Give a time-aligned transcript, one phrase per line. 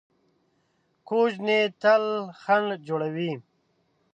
[1.07, 2.03] کوږ نیت تل
[2.41, 3.31] خنډ جوړوي